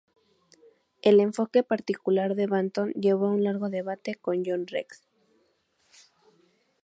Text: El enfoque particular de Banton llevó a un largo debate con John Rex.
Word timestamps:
El 1.03 1.19
enfoque 1.19 1.61
particular 1.61 2.33
de 2.33 2.47
Banton 2.47 2.89
llevó 2.93 3.27
a 3.27 3.33
un 3.35 3.43
largo 3.43 3.69
debate 3.69 4.15
con 4.15 4.41
John 4.43 4.65
Rex. 4.65 5.05